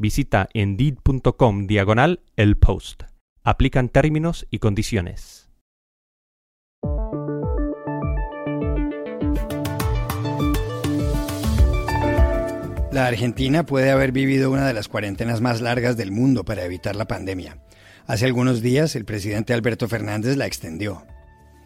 visita 0.00 0.48
indeed.com 0.54 1.66
diagonal 1.66 2.20
el 2.36 2.56
post. 2.56 3.02
Aplican 3.44 3.90
términos 3.90 4.46
y 4.50 4.58
condiciones. 4.58 5.50
La 12.90 13.06
Argentina 13.06 13.64
puede 13.64 13.90
haber 13.90 14.10
vivido 14.10 14.50
una 14.50 14.66
de 14.66 14.72
las 14.72 14.88
cuarentenas 14.88 15.42
más 15.42 15.60
largas 15.60 15.98
del 15.98 16.10
mundo 16.10 16.44
para 16.44 16.64
evitar 16.64 16.96
la 16.96 17.06
pandemia. 17.06 17.58
Hace 18.06 18.24
algunos 18.24 18.62
días 18.62 18.96
el 18.96 19.04
presidente 19.04 19.52
Alberto 19.52 19.86
Fernández 19.86 20.36
la 20.36 20.46
extendió. 20.46 21.02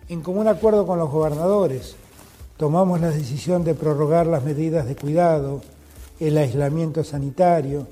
En 0.08 0.22
común 0.22 0.48
acuerdo 0.48 0.86
con 0.86 0.98
los 0.98 1.08
gobernadores, 1.08 1.94
tomamos 2.56 3.00
la 3.00 3.10
decisión 3.10 3.64
de 3.64 3.74
prorrogar 3.74 4.26
las 4.26 4.42
medidas 4.42 4.86
de 4.86 4.96
cuidado, 4.96 5.62
el 6.18 6.36
aislamiento 6.36 7.04
sanitario, 7.04 7.86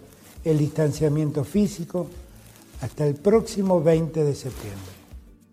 el 0.44 0.58
distanciamiento 0.58 1.44
físico 1.44 2.08
hasta 2.80 3.06
el 3.06 3.14
próximo 3.14 3.82
20 3.82 4.24
de 4.24 4.34
septiembre. 4.34 4.92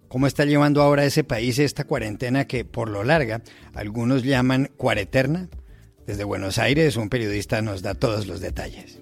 ¿Cómo 0.08 0.26
está 0.26 0.46
llevando 0.46 0.82
ahora 0.82 1.06
ese 1.06 1.24
país 1.24 1.60
esta 1.60 1.84
cuarentena 1.84 2.46
que, 2.46 2.66
por 2.66 2.90
lo 2.90 3.04
larga, 3.04 3.42
algunos 3.76 4.24
llaman 4.24 4.72
cuareterna? 4.76 5.50
Desde 6.08 6.24
Buenos 6.24 6.58
Aires, 6.58 6.98
un 6.98 7.10
periodista 7.10 7.62
nos 7.62 7.84
da 7.84 7.94
todos 7.94 8.26
los 8.26 8.42
detalles. 8.42 8.98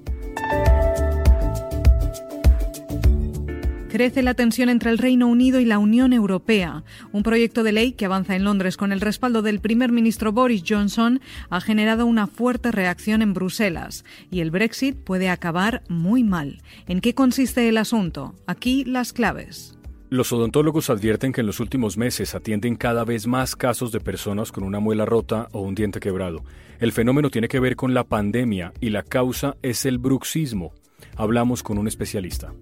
Crece 3.98 4.22
la 4.22 4.36
tensión 4.36 4.70
entre 4.70 4.92
el 4.92 5.00
Reino 5.00 5.26
Unido 5.26 5.60
y 5.60 5.66
la 5.66 5.80
Unión 5.80 6.14
Europea. 6.14 6.84
Un 7.14 7.24
proyecto 7.24 7.64
de 7.64 7.72
ley 7.72 7.94
que 7.94 8.06
avanza 8.06 8.36
en 8.36 8.44
Londres 8.44 8.78
con 8.78 8.92
el 8.92 9.02
respaldo 9.02 9.42
del 9.42 9.60
primer 9.60 9.92
ministro 9.92 10.32
Boris 10.32 10.64
Johnson 10.70 11.20
ha 11.50 11.62
generado 11.62 12.06
una 12.06 12.28
fuerte 12.28 12.72
reacción 12.72 13.24
en 13.24 13.34
Bruselas 13.34 14.06
y 14.30 14.42
el 14.42 14.52
Brexit 14.52 14.96
puede 14.96 15.30
acabar 15.30 15.82
muy 15.90 16.24
mal. 16.24 16.62
¿En 16.86 17.02
qué 17.02 17.16
consiste 17.16 17.68
el 17.70 17.78
asunto? 17.80 18.36
Aquí 18.46 18.86
las 18.86 19.14
claves. 19.14 19.80
Los 20.12 20.32
odontólogos 20.32 20.92
advierten 20.92 21.34
que 21.34 21.42
en 21.42 21.48
los 21.48 21.60
últimos 21.60 21.98
meses 21.98 22.36
atienden 22.36 22.76
cada 22.76 23.04
vez 23.04 23.26
más 23.26 23.56
casos 23.56 23.92
de 23.92 24.00
personas 24.00 24.52
con 24.52 24.64
una 24.64 24.80
muela 24.80 25.06
rota 25.06 25.48
o 25.54 25.62
un 25.62 25.74
diente 25.74 26.00
quebrado. 26.00 26.44
El 26.78 26.92
fenómeno 26.92 27.32
tiene 27.32 27.48
que 27.48 27.60
ver 27.60 27.76
con 27.76 27.96
la 27.96 28.04
pandemia 28.04 28.74
y 28.80 28.92
la 28.92 29.02
causa 29.02 29.58
es 29.64 29.88
el 29.88 29.98
bruxismo. 29.98 30.72
Hablamos 31.16 31.64
con 31.64 31.80
un 31.80 31.88
especialista. 31.88 32.54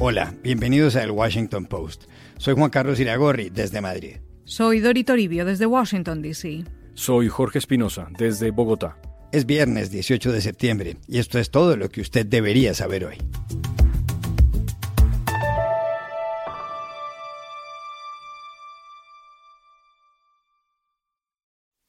Hola, 0.00 0.32
bienvenidos 0.44 0.94
a 0.94 1.02
El 1.02 1.10
Washington 1.10 1.66
Post. 1.66 2.04
Soy 2.36 2.54
Juan 2.54 2.70
Carlos 2.70 3.00
Iragorri, 3.00 3.50
desde 3.50 3.80
Madrid. 3.80 4.18
Soy 4.44 4.78
Dori 4.78 5.02
Toribio, 5.02 5.44
desde 5.44 5.66
Washington, 5.66 6.22
D.C. 6.22 6.62
Soy 6.94 7.26
Jorge 7.28 7.58
Espinosa, 7.58 8.06
desde 8.16 8.52
Bogotá. 8.52 8.96
Es 9.32 9.44
viernes 9.44 9.90
18 9.90 10.30
de 10.30 10.40
septiembre 10.40 10.98
y 11.08 11.18
esto 11.18 11.40
es 11.40 11.50
todo 11.50 11.76
lo 11.76 11.88
que 11.88 12.00
usted 12.00 12.24
debería 12.24 12.74
saber 12.74 13.06
hoy. 13.06 13.16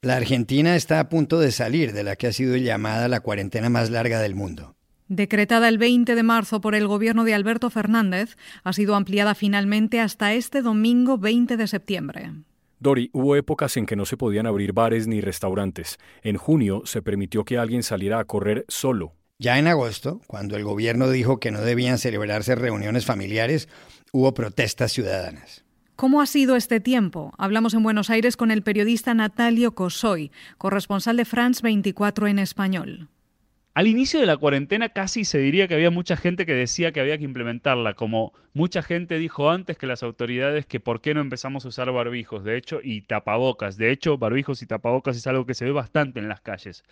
La 0.01 0.15
Argentina 0.15 0.75
está 0.75 0.99
a 0.99 1.09
punto 1.09 1.39
de 1.39 1.51
salir 1.51 1.93
de 1.93 2.01
la 2.01 2.15
que 2.15 2.25
ha 2.25 2.33
sido 2.33 2.55
llamada 2.55 3.07
la 3.07 3.19
cuarentena 3.19 3.69
más 3.69 3.91
larga 3.91 4.19
del 4.19 4.33
mundo. 4.33 4.78
Decretada 5.09 5.69
el 5.69 5.79
20 5.79 6.13
de 6.13 6.21
marzo 6.21 6.61
por 6.61 6.75
el 6.75 6.87
gobierno 6.87 7.23
de 7.23 7.33
Alberto 7.33 7.71
Fernández, 7.71 8.37
ha 8.63 8.73
sido 8.73 8.95
ampliada 8.95 9.33
finalmente 9.33 9.99
hasta 9.99 10.35
este 10.35 10.61
domingo 10.61 11.17
20 11.17 11.57
de 11.57 11.67
septiembre. 11.67 12.31
Dori, 12.79 13.09
hubo 13.11 13.35
épocas 13.35 13.75
en 13.77 13.87
que 13.87 13.95
no 13.95 14.05
se 14.05 14.17
podían 14.17 14.45
abrir 14.45 14.71
bares 14.71 15.07
ni 15.07 15.19
restaurantes. 15.19 15.97
En 16.21 16.37
junio 16.37 16.83
se 16.85 17.01
permitió 17.01 17.43
que 17.43 17.57
alguien 17.57 17.81
saliera 17.81 18.19
a 18.19 18.25
correr 18.25 18.65
solo. 18.67 19.15
Ya 19.39 19.57
en 19.57 19.65
agosto, 19.65 20.21
cuando 20.27 20.55
el 20.55 20.63
gobierno 20.63 21.09
dijo 21.09 21.39
que 21.39 21.49
no 21.49 21.61
debían 21.61 21.97
celebrarse 21.97 22.53
reuniones 22.53 23.07
familiares, 23.07 23.67
hubo 24.11 24.35
protestas 24.35 24.91
ciudadanas. 24.91 25.65
¿Cómo 25.95 26.21
ha 26.21 26.27
sido 26.27 26.55
este 26.55 26.79
tiempo? 26.79 27.33
Hablamos 27.39 27.73
en 27.73 27.81
Buenos 27.81 28.11
Aires 28.11 28.37
con 28.37 28.51
el 28.51 28.61
periodista 28.61 29.15
Natalio 29.15 29.73
Cosoy, 29.73 30.31
corresponsal 30.59 31.17
de 31.17 31.25
France 31.25 31.61
24 31.63 32.27
en 32.27 32.37
español. 32.37 33.09
Al 33.79 33.87
inicio 33.87 34.19
de 34.19 34.25
la 34.25 34.35
cuarentena 34.35 34.89
casi 34.89 35.23
se 35.23 35.37
diría 35.37 35.69
que 35.69 35.73
había 35.73 35.89
mucha 35.89 36.17
gente 36.17 36.45
que 36.45 36.53
decía 36.53 36.91
que 36.91 36.99
había 36.99 37.17
que 37.17 37.23
implementarla, 37.23 37.93
como 37.93 38.33
mucha 38.51 38.81
gente 38.81 39.17
dijo 39.17 39.49
antes 39.49 39.77
que 39.77 39.87
las 39.87 40.03
autoridades 40.03 40.65
que 40.65 40.81
por 40.81 40.99
qué 40.99 41.13
no 41.13 41.21
empezamos 41.21 41.63
a 41.63 41.69
usar 41.69 41.89
barbijos, 41.89 42.43
de 42.43 42.57
hecho, 42.57 42.81
y 42.83 43.03
tapabocas. 43.03 43.77
De 43.77 43.91
hecho, 43.91 44.17
barbijos 44.17 44.61
y 44.61 44.65
tapabocas 44.65 45.15
es 45.15 45.25
algo 45.27 45.45
que 45.45 45.53
se 45.53 45.63
ve 45.63 45.71
bastante 45.71 46.19
en 46.19 46.27
las 46.27 46.41
calles. 46.41 46.83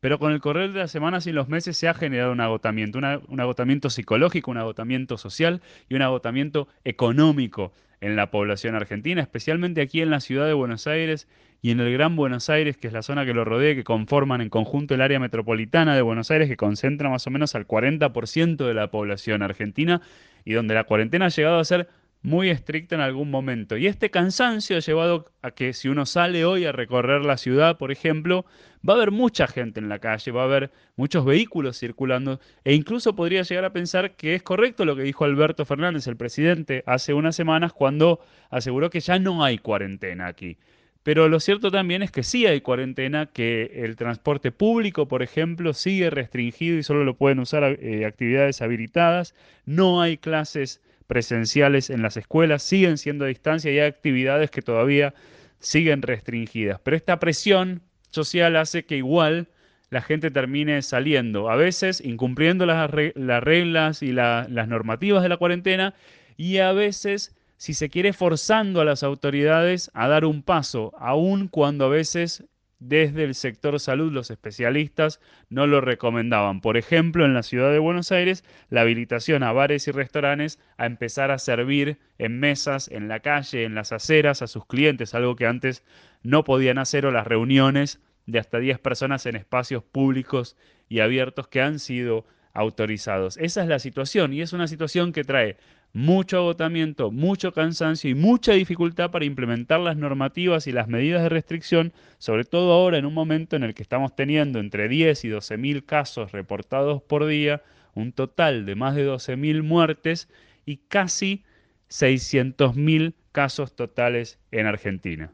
Pero 0.00 0.18
con 0.18 0.32
el 0.32 0.42
correr 0.42 0.74
de 0.74 0.80
las 0.80 0.90
semanas 0.90 1.26
y 1.26 1.32
los 1.32 1.48
meses 1.48 1.78
se 1.78 1.88
ha 1.88 1.94
generado 1.94 2.32
un 2.32 2.42
agotamiento, 2.42 2.98
un 2.98 3.40
agotamiento 3.40 3.88
psicológico, 3.88 4.50
un 4.50 4.58
agotamiento 4.58 5.16
social 5.16 5.62
y 5.88 5.94
un 5.94 6.02
agotamiento 6.02 6.68
económico 6.84 7.72
en 8.02 8.16
la 8.16 8.30
población 8.30 8.74
argentina, 8.74 9.22
especialmente 9.22 9.80
aquí 9.80 10.02
en 10.02 10.10
la 10.10 10.20
ciudad 10.20 10.46
de 10.46 10.52
Buenos 10.52 10.86
Aires 10.86 11.26
y 11.64 11.70
en 11.70 11.80
el 11.80 11.90
Gran 11.94 12.14
Buenos 12.14 12.50
Aires, 12.50 12.76
que 12.76 12.88
es 12.88 12.92
la 12.92 13.00
zona 13.00 13.24
que 13.24 13.32
lo 13.32 13.42
rodea, 13.42 13.74
que 13.74 13.84
conforman 13.84 14.42
en 14.42 14.50
conjunto 14.50 14.94
el 14.94 15.00
área 15.00 15.18
metropolitana 15.18 15.96
de 15.96 16.02
Buenos 16.02 16.30
Aires, 16.30 16.46
que 16.46 16.58
concentra 16.58 17.08
más 17.08 17.26
o 17.26 17.30
menos 17.30 17.54
al 17.54 17.66
40% 17.66 18.66
de 18.66 18.74
la 18.74 18.90
población 18.90 19.40
argentina 19.40 20.02
y 20.44 20.52
donde 20.52 20.74
la 20.74 20.84
cuarentena 20.84 21.24
ha 21.24 21.28
llegado 21.30 21.58
a 21.58 21.64
ser 21.64 21.88
muy 22.20 22.50
estricta 22.50 22.96
en 22.96 23.00
algún 23.00 23.30
momento. 23.30 23.78
Y 23.78 23.86
este 23.86 24.10
cansancio 24.10 24.76
ha 24.76 24.80
llevado 24.80 25.24
a 25.40 25.52
que 25.52 25.72
si 25.72 25.88
uno 25.88 26.04
sale 26.04 26.44
hoy 26.44 26.66
a 26.66 26.72
recorrer 26.72 27.24
la 27.24 27.38
ciudad, 27.38 27.78
por 27.78 27.90
ejemplo, 27.90 28.44
va 28.86 28.92
a 28.92 28.96
haber 28.96 29.10
mucha 29.10 29.46
gente 29.46 29.80
en 29.80 29.88
la 29.88 30.00
calle, 30.00 30.32
va 30.32 30.42
a 30.42 30.44
haber 30.44 30.70
muchos 30.96 31.24
vehículos 31.24 31.78
circulando 31.78 32.40
e 32.64 32.74
incluso 32.74 33.16
podría 33.16 33.40
llegar 33.40 33.64
a 33.64 33.72
pensar 33.72 34.16
que 34.16 34.34
es 34.34 34.42
correcto 34.42 34.84
lo 34.84 34.96
que 34.96 35.02
dijo 35.02 35.24
Alberto 35.24 35.64
Fernández, 35.64 36.06
el 36.08 36.18
presidente, 36.18 36.84
hace 36.84 37.14
unas 37.14 37.34
semanas 37.34 37.72
cuando 37.72 38.20
aseguró 38.50 38.90
que 38.90 39.00
ya 39.00 39.18
no 39.18 39.42
hay 39.42 39.56
cuarentena 39.56 40.26
aquí. 40.26 40.58
Pero 41.04 41.28
lo 41.28 41.38
cierto 41.38 41.70
también 41.70 42.02
es 42.02 42.10
que 42.10 42.22
sí 42.22 42.46
hay 42.46 42.62
cuarentena, 42.62 43.26
que 43.26 43.82
el 43.84 43.94
transporte 43.94 44.50
público, 44.52 45.06
por 45.06 45.22
ejemplo, 45.22 45.74
sigue 45.74 46.08
restringido 46.08 46.78
y 46.78 46.82
solo 46.82 47.04
lo 47.04 47.14
pueden 47.14 47.40
usar 47.40 47.62
eh, 47.80 48.06
actividades 48.06 48.62
habilitadas. 48.62 49.34
No 49.66 50.00
hay 50.00 50.16
clases 50.16 50.80
presenciales 51.06 51.90
en 51.90 52.00
las 52.00 52.16
escuelas, 52.16 52.62
siguen 52.62 52.96
siendo 52.96 53.26
a 53.26 53.28
distancia 53.28 53.70
y 53.70 53.78
hay 53.78 53.86
actividades 53.86 54.50
que 54.50 54.62
todavía 54.62 55.14
siguen 55.58 56.00
restringidas. 56.00 56.80
Pero 56.82 56.96
esta 56.96 57.20
presión 57.20 57.82
social 58.08 58.56
hace 58.56 58.86
que 58.86 58.96
igual 58.96 59.48
la 59.90 60.00
gente 60.00 60.30
termine 60.30 60.80
saliendo, 60.80 61.50
a 61.50 61.56
veces 61.56 62.00
incumpliendo 62.00 62.64
las, 62.64 62.90
reglas 62.90 64.02
y 64.02 64.12
las 64.12 64.68
normativas 64.68 65.22
de 65.22 65.28
la 65.28 65.36
cuarentena 65.36 65.94
y 66.38 66.58
a 66.58 66.72
veces 66.72 67.36
si 67.56 67.74
se 67.74 67.88
quiere 67.88 68.12
forzando 68.12 68.80
a 68.80 68.84
las 68.84 69.02
autoridades 69.02 69.90
a 69.94 70.08
dar 70.08 70.24
un 70.24 70.42
paso, 70.42 70.92
aun 70.98 71.48
cuando 71.48 71.86
a 71.86 71.88
veces 71.88 72.44
desde 72.78 73.24
el 73.24 73.34
sector 73.34 73.80
salud 73.80 74.12
los 74.12 74.30
especialistas 74.30 75.20
no 75.48 75.66
lo 75.66 75.80
recomendaban. 75.80 76.60
Por 76.60 76.76
ejemplo, 76.76 77.24
en 77.24 77.32
la 77.32 77.42
ciudad 77.42 77.72
de 77.72 77.78
Buenos 77.78 78.12
Aires, 78.12 78.44
la 78.68 78.82
habilitación 78.82 79.42
a 79.42 79.52
bares 79.52 79.88
y 79.88 79.90
restaurantes 79.90 80.58
a 80.76 80.86
empezar 80.86 81.30
a 81.30 81.38
servir 81.38 81.98
en 82.18 82.38
mesas, 82.38 82.88
en 82.88 83.08
la 83.08 83.20
calle, 83.20 83.64
en 83.64 83.74
las 83.74 83.92
aceras 83.92 84.42
a 84.42 84.46
sus 84.46 84.66
clientes, 84.66 85.14
algo 85.14 85.36
que 85.36 85.46
antes 85.46 85.82
no 86.22 86.44
podían 86.44 86.78
hacer, 86.78 87.06
o 87.06 87.10
las 87.10 87.26
reuniones 87.26 88.00
de 88.26 88.38
hasta 88.38 88.58
10 88.58 88.78
personas 88.80 89.26
en 89.26 89.36
espacios 89.36 89.82
públicos 89.82 90.56
y 90.88 91.00
abiertos 91.00 91.48
que 91.48 91.62
han 91.62 91.78
sido 91.78 92.26
autorizados. 92.54 93.36
Esa 93.36 93.62
es 93.62 93.68
la 93.68 93.78
situación 93.78 94.32
y 94.32 94.40
es 94.40 94.52
una 94.52 94.68
situación 94.68 95.12
que 95.12 95.24
trae 95.24 95.56
mucho 95.92 96.38
agotamiento, 96.38 97.10
mucho 97.10 97.52
cansancio 97.52 98.10
y 98.10 98.14
mucha 98.14 98.52
dificultad 98.52 99.10
para 99.10 99.24
implementar 99.24 99.80
las 99.80 99.96
normativas 99.96 100.66
y 100.66 100.72
las 100.72 100.88
medidas 100.88 101.22
de 101.22 101.28
restricción, 101.28 101.92
sobre 102.18 102.44
todo 102.44 102.72
ahora 102.72 102.98
en 102.98 103.06
un 103.06 103.14
momento 103.14 103.54
en 103.56 103.62
el 103.62 103.74
que 103.74 103.82
estamos 103.82 104.16
teniendo 104.16 104.58
entre 104.58 104.88
10 104.88 105.24
y 105.24 105.28
12 105.28 105.56
mil 105.56 105.84
casos 105.84 106.32
reportados 106.32 107.02
por 107.02 107.26
día, 107.26 107.62
un 107.94 108.12
total 108.12 108.66
de 108.66 108.74
más 108.74 108.96
de 108.96 109.04
12 109.04 109.36
mil 109.36 109.62
muertes 109.62 110.28
y 110.64 110.78
casi 110.78 111.44
600 111.88 112.74
mil 112.74 113.14
casos 113.30 113.76
totales 113.76 114.40
en 114.50 114.66
Argentina. 114.66 115.32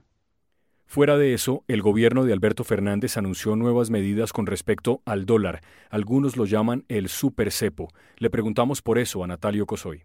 Fuera 0.91 1.17
de 1.17 1.35
eso, 1.35 1.63
el 1.69 1.83
gobierno 1.83 2.25
de 2.25 2.33
Alberto 2.33 2.65
Fernández 2.65 3.17
anunció 3.17 3.55
nuevas 3.55 3.91
medidas 3.91 4.33
con 4.33 4.49
respecto 4.49 5.03
al 5.05 5.25
dólar. 5.25 5.61
Algunos 5.89 6.37
lo 6.37 6.47
llaman 6.47 6.85
el 6.89 7.09
supercepo. 7.09 7.91
Le 8.19 8.29
preguntamos 8.29 8.83
por 8.83 8.99
eso 8.99 9.23
a 9.23 9.29
Natalio 9.29 9.67
Cosoy. 9.67 10.03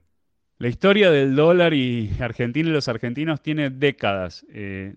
La 0.60 0.68
historia 0.68 1.10
del 1.10 1.36
dólar 1.36 1.74
y 1.74 2.12
Argentina 2.20 2.70
y 2.70 2.72
los 2.72 2.88
argentinos 2.88 3.42
tiene 3.42 3.72
décadas. 3.72 4.46
Eh, 4.54 4.94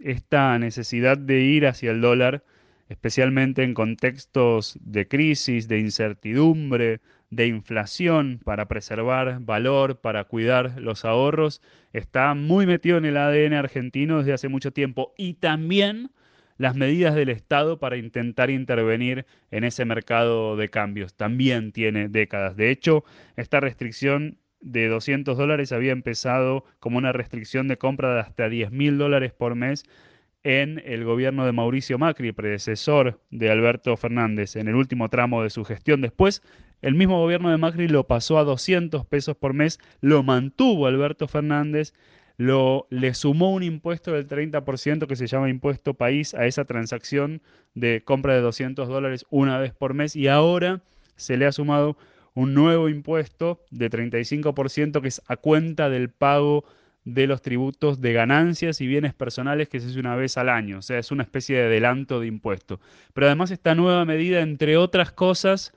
esta 0.00 0.58
necesidad 0.58 1.16
de 1.16 1.40
ir 1.42 1.68
hacia 1.68 1.92
el 1.92 2.00
dólar, 2.00 2.42
especialmente 2.88 3.62
en 3.62 3.74
contextos 3.74 4.78
de 4.80 5.06
crisis, 5.08 5.68
de 5.68 5.78
incertidumbre, 5.78 7.00
de 7.30 7.46
inflación 7.46 8.40
para 8.44 8.68
preservar 8.68 9.40
valor, 9.40 10.00
para 10.00 10.24
cuidar 10.24 10.80
los 10.80 11.04
ahorros, 11.04 11.60
está 11.92 12.34
muy 12.34 12.66
metido 12.66 12.96
en 12.98 13.04
el 13.04 13.16
ADN 13.16 13.54
argentino 13.54 14.18
desde 14.18 14.32
hace 14.32 14.48
mucho 14.48 14.72
tiempo 14.72 15.12
y 15.16 15.34
también 15.34 16.10
las 16.56 16.74
medidas 16.74 17.14
del 17.14 17.28
Estado 17.28 17.78
para 17.78 17.96
intentar 17.96 18.50
intervenir 18.50 19.26
en 19.50 19.64
ese 19.64 19.84
mercado 19.84 20.56
de 20.56 20.68
cambios. 20.68 21.14
También 21.14 21.72
tiene 21.72 22.08
décadas. 22.08 22.56
De 22.56 22.70
hecho, 22.70 23.04
esta 23.36 23.60
restricción 23.60 24.38
de 24.60 24.88
200 24.88 25.38
dólares 25.38 25.70
había 25.70 25.92
empezado 25.92 26.64
como 26.80 26.98
una 26.98 27.12
restricción 27.12 27.68
de 27.68 27.78
compra 27.78 28.14
de 28.14 28.20
hasta 28.20 28.48
10 28.48 28.72
mil 28.72 28.98
dólares 28.98 29.32
por 29.32 29.54
mes 29.54 29.84
en 30.44 30.82
el 30.84 31.04
gobierno 31.04 31.44
de 31.44 31.52
Mauricio 31.52 31.98
Macri, 31.98 32.32
predecesor 32.32 33.20
de 33.30 33.50
Alberto 33.50 33.96
Fernández, 33.96 34.56
en 34.56 34.68
el 34.68 34.74
último 34.74 35.08
tramo 35.08 35.42
de 35.42 35.50
su 35.50 35.64
gestión. 35.64 36.00
Después 36.00 36.42
el 36.80 36.94
mismo 36.94 37.18
gobierno 37.18 37.50
de 37.50 37.56
Macri 37.56 37.88
lo 37.88 38.06
pasó 38.06 38.38
a 38.38 38.44
200 38.44 39.04
pesos 39.06 39.36
por 39.36 39.52
mes, 39.52 39.80
lo 40.00 40.22
mantuvo 40.22 40.86
Alberto 40.86 41.26
Fernández, 41.26 41.92
lo, 42.36 42.86
le 42.90 43.14
sumó 43.14 43.52
un 43.52 43.64
impuesto 43.64 44.12
del 44.12 44.28
30% 44.28 45.08
que 45.08 45.16
se 45.16 45.26
llama 45.26 45.50
impuesto 45.50 45.94
país 45.94 46.34
a 46.34 46.46
esa 46.46 46.64
transacción 46.64 47.42
de 47.74 48.02
compra 48.04 48.34
de 48.34 48.40
200 48.40 48.86
dólares 48.86 49.26
una 49.28 49.58
vez 49.58 49.74
por 49.74 49.92
mes 49.92 50.14
y 50.14 50.28
ahora 50.28 50.82
se 51.16 51.36
le 51.36 51.46
ha 51.46 51.52
sumado 51.52 51.96
un 52.34 52.54
nuevo 52.54 52.88
impuesto 52.88 53.60
de 53.72 53.90
35% 53.90 55.02
que 55.02 55.08
es 55.08 55.20
a 55.26 55.36
cuenta 55.36 55.90
del 55.90 56.10
pago 56.10 56.64
de 57.14 57.26
los 57.26 57.40
tributos 57.40 58.00
de 58.00 58.12
ganancias 58.12 58.80
y 58.80 58.86
bienes 58.86 59.14
personales 59.14 59.68
que 59.68 59.80
se 59.80 59.88
hace 59.88 59.98
una 59.98 60.14
vez 60.14 60.36
al 60.36 60.48
año, 60.48 60.78
o 60.78 60.82
sea, 60.82 60.98
es 60.98 61.10
una 61.10 61.22
especie 61.22 61.56
de 61.56 61.64
adelanto 61.64 62.20
de 62.20 62.26
impuesto. 62.26 62.80
Pero 63.14 63.26
además 63.26 63.50
esta 63.50 63.74
nueva 63.74 64.04
medida, 64.04 64.40
entre 64.40 64.76
otras 64.76 65.10
cosas, 65.12 65.72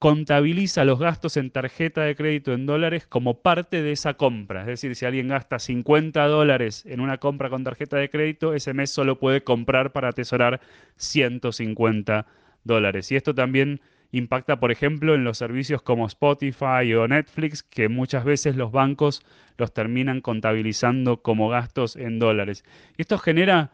contabiliza 0.00 0.84
los 0.84 0.98
gastos 0.98 1.36
en 1.36 1.50
tarjeta 1.50 2.02
de 2.02 2.16
crédito 2.16 2.52
en 2.54 2.66
dólares 2.66 3.06
como 3.06 3.42
parte 3.42 3.82
de 3.82 3.92
esa 3.92 4.14
compra. 4.14 4.62
Es 4.62 4.66
decir, 4.66 4.96
si 4.96 5.04
alguien 5.04 5.28
gasta 5.28 5.58
50 5.58 6.26
dólares 6.26 6.84
en 6.86 7.00
una 7.00 7.18
compra 7.18 7.50
con 7.50 7.62
tarjeta 7.62 7.98
de 7.98 8.10
crédito, 8.10 8.54
ese 8.54 8.74
mes 8.74 8.90
solo 8.90 9.18
puede 9.18 9.44
comprar 9.44 9.92
para 9.92 10.08
atesorar 10.08 10.60
150 10.96 12.26
dólares. 12.64 13.12
Y 13.12 13.16
esto 13.16 13.34
también 13.34 13.80
impacta, 14.12 14.58
por 14.58 14.72
ejemplo, 14.72 15.14
en 15.14 15.24
los 15.24 15.38
servicios 15.38 15.82
como 15.82 16.06
Spotify 16.06 16.92
o 16.94 17.06
Netflix, 17.06 17.62
que 17.62 17.88
muchas 17.88 18.24
veces 18.24 18.56
los 18.56 18.72
bancos 18.72 19.22
los 19.56 19.72
terminan 19.72 20.20
contabilizando 20.20 21.22
como 21.22 21.48
gastos 21.48 21.96
en 21.96 22.18
dólares. 22.18 22.64
Y 22.96 23.02
esto 23.02 23.18
genera 23.18 23.70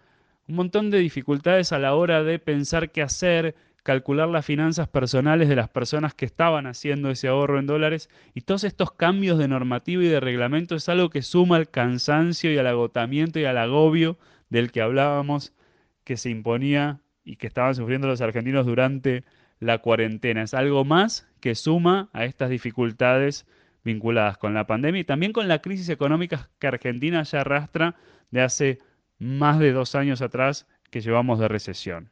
un 0.48 0.56
montón 0.56 0.90
de 0.90 0.98
dificultades 0.98 1.72
a 1.72 1.78
la 1.78 1.94
hora 1.94 2.22
de 2.22 2.38
pensar 2.38 2.90
qué 2.90 3.02
hacer, 3.02 3.54
calcular 3.82 4.28
las 4.28 4.44
finanzas 4.44 4.88
personales 4.88 5.48
de 5.48 5.56
las 5.56 5.68
personas 5.68 6.12
que 6.12 6.24
estaban 6.24 6.66
haciendo 6.66 7.08
ese 7.08 7.28
ahorro 7.28 7.58
en 7.58 7.66
dólares 7.66 8.10
y 8.34 8.40
todos 8.40 8.64
estos 8.64 8.90
cambios 8.92 9.38
de 9.38 9.46
normativa 9.46 10.02
y 10.02 10.08
de 10.08 10.18
reglamento 10.18 10.74
es 10.74 10.88
algo 10.88 11.08
que 11.08 11.22
suma 11.22 11.56
al 11.56 11.70
cansancio 11.70 12.52
y 12.52 12.58
al 12.58 12.66
agotamiento 12.66 13.38
y 13.38 13.44
al 13.44 13.58
agobio 13.58 14.18
del 14.50 14.72
que 14.72 14.82
hablábamos 14.82 15.52
que 16.02 16.16
se 16.16 16.30
imponía 16.30 17.00
y 17.24 17.36
que 17.36 17.46
estaban 17.46 17.74
sufriendo 17.74 18.08
los 18.08 18.20
argentinos 18.20 18.66
durante 18.66 19.24
la 19.60 19.78
cuarentena. 19.78 20.42
Es 20.42 20.54
algo 20.54 20.84
más 20.84 21.28
que 21.40 21.54
suma 21.54 22.08
a 22.12 22.24
estas 22.24 22.50
dificultades 22.50 23.46
vinculadas 23.84 24.36
con 24.38 24.54
la 24.54 24.66
pandemia 24.66 25.00
y 25.00 25.04
también 25.04 25.32
con 25.32 25.48
la 25.48 25.60
crisis 25.60 25.88
económica 25.88 26.50
que 26.58 26.66
Argentina 26.66 27.22
ya 27.22 27.40
arrastra 27.40 27.94
de 28.30 28.42
hace 28.42 28.78
más 29.18 29.58
de 29.58 29.72
dos 29.72 29.94
años 29.94 30.22
atrás 30.22 30.66
que 30.90 31.00
llevamos 31.00 31.38
de 31.38 31.48
recesión. 31.48 32.10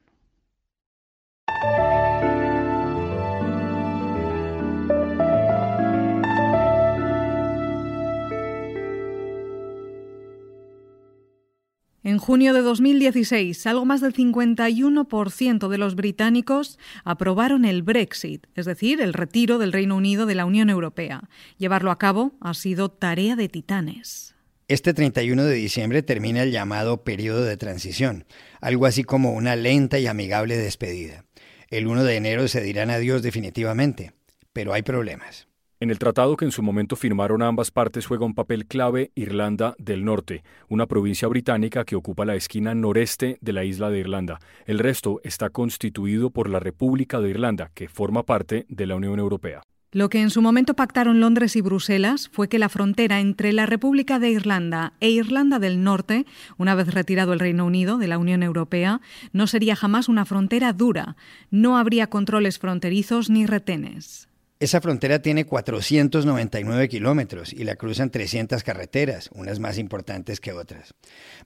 En 12.15 12.21
junio 12.21 12.55
de 12.55 12.63
2016, 12.63 13.67
algo 13.67 13.85
más 13.87 14.01
del 14.01 14.15
51% 14.15 15.67
de 15.67 15.79
los 15.79 15.97
británicos 15.97 16.79
aprobaron 17.03 17.65
el 17.65 17.83
Brexit, 17.83 18.47
es 18.55 18.67
decir, 18.67 19.01
el 19.01 19.13
retiro 19.13 19.59
del 19.59 19.73
Reino 19.73 19.97
Unido 19.97 20.25
de 20.25 20.37
la 20.37 20.45
Unión 20.45 20.71
Europea. 20.71 21.29
Llevarlo 21.59 21.91
a 21.91 21.99
cabo 21.99 22.37
ha 22.41 22.55
sido 22.55 22.89
tarea 22.89 23.35
de 23.35 23.49
titanes. 23.49 24.37
Este 24.69 24.95
31 24.95 25.43
de 25.43 25.55
diciembre 25.55 26.05
termina 26.05 26.45
el 26.45 26.53
llamado 26.53 27.03
periodo 27.03 27.43
de 27.43 27.57
transición, 27.57 28.27
algo 28.61 28.87
así 28.87 29.03
como 29.03 29.33
una 29.33 29.57
lenta 29.57 29.99
y 29.99 30.07
amigable 30.07 30.57
despedida. 30.57 31.25
El 31.69 31.89
1 31.89 32.05
de 32.05 32.15
enero 32.15 32.47
se 32.47 32.61
dirán 32.61 32.91
adiós 32.91 33.23
definitivamente, 33.23 34.13
pero 34.53 34.73
hay 34.73 34.83
problemas. 34.83 35.49
En 35.85 35.91
el 35.91 35.99
tratado 35.99 36.39
que 36.39 36.47
en 36.47 36.51
su 36.51 36.63
momento 36.63 36.97
firmaron 36.97 37.43
ambas 37.43 37.71
partes 37.71 38.07
juega 38.07 38.25
un 38.25 38.33
papel 38.33 38.65
clave 38.65 39.13
Irlanda 39.15 39.75
del 39.77 40.03
Norte, 40.03 40.43
una 40.71 40.87
provincia 40.87 41.29
británica 41.29 41.85
que 41.85 41.95
ocupa 41.95 42.25
la 42.25 42.37
esquina 42.37 42.75
noreste 42.75 43.37
de 43.43 43.53
la 43.53 43.65
isla 43.65 43.91
de 43.91 43.99
Irlanda. 43.99 44.39
El 44.65 44.79
resto 44.79 45.21
está 45.25 45.51
constituido 45.51 46.31
por 46.31 46.49
la 46.49 46.59
República 46.59 47.21
de 47.21 47.29
Irlanda, 47.29 47.71
que 47.75 47.91
forma 47.91 48.23
parte 48.23 48.65
de 48.71 48.87
la 48.87 48.97
Unión 48.97 49.19
Europea. 49.19 49.61
Lo 49.93 50.09
que 50.09 50.23
en 50.23 50.31
su 50.31 50.41
momento 50.41 50.73
pactaron 50.73 51.21
Londres 51.21 51.55
y 51.55 51.61
Bruselas 51.61 52.31
fue 52.33 52.49
que 52.49 52.59
la 52.59 52.71
frontera 52.71 53.21
entre 53.21 53.53
la 53.53 53.67
República 53.67 54.19
de 54.19 54.31
Irlanda 54.31 54.95
e 55.01 55.11
Irlanda 55.11 55.59
del 55.59 55.85
Norte, 55.85 56.25
una 56.57 56.75
vez 56.75 56.95
retirado 56.95 57.35
el 57.35 57.41
Reino 57.41 57.67
Unido 57.67 57.99
de 57.99 58.09
la 58.09 58.17
Unión 58.17 58.43
Europea, 58.43 59.03
no 59.35 59.47
sería 59.47 59.77
jamás 59.77 60.09
una 60.09 60.25
frontera 60.25 60.73
dura. 60.73 61.15
No 61.51 61.77
habría 61.77 62.07
controles 62.07 62.59
fronterizos 62.59 63.29
ni 63.29 63.45
retenes. 63.45 64.31
Esa 64.65 64.81
frontera 64.81 65.19
tiene 65.19 65.45
499 65.45 66.89
kilómetros 66.89 67.53
y 67.53 67.65
la 67.65 67.77
cruzan 67.77 68.09
300 68.09 68.63
carreteras, 68.63 69.29
unas 69.35 69.61
más 69.61 69.77
importantes 69.77 70.41
que 70.41 70.55
otras. 70.55 70.95